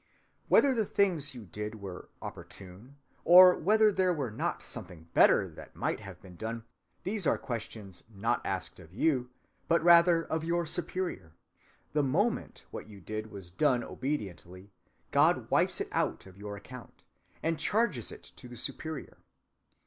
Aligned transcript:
Whether 0.47 0.73
the 0.73 0.87
things 0.87 1.35
you 1.35 1.45
did 1.45 1.79
were 1.79 2.09
opportune, 2.23 2.95
or 3.23 3.55
whether 3.55 3.91
there 3.91 4.11
were 4.15 4.31
not 4.31 4.63
something 4.63 5.09
better 5.13 5.47
that 5.49 5.75
might 5.75 5.99
have 5.99 6.19
been 6.23 6.35
done, 6.37 6.63
these 7.03 7.27
are 7.27 7.37
questions 7.37 8.03
not 8.09 8.43
asked 8.43 8.79
of 8.79 8.95
you, 8.95 9.29
but 9.67 9.83
rather 9.83 10.23
of 10.23 10.43
your 10.43 10.65
Superior. 10.65 11.33
The 11.93 12.01
moment 12.01 12.65
what 12.71 12.89
you 12.89 12.99
did 12.99 13.29
was 13.29 13.51
done 13.51 13.83
obediently, 13.83 14.71
God 15.11 15.51
wipes 15.51 15.79
it 15.79 15.89
out 15.91 16.25
of 16.25 16.35
your 16.35 16.57
account, 16.57 17.05
and 17.43 17.59
charges 17.59 18.11
it 18.11 18.23
to 18.37 18.47
the 18.47 18.57
Superior. 18.57 19.17